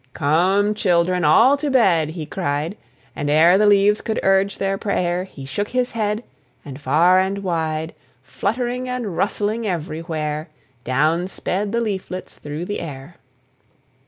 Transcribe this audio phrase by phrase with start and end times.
[0.15, 2.75] "Come, children, all to bed," he cried;
[3.15, 6.23] And ere the leaves could urge their prayer, He shook his head,
[6.65, 7.93] and far and wide,
[8.23, 10.49] Fluttering and rustling everywhere,
[10.83, 13.17] Down sped the leaflets through the air.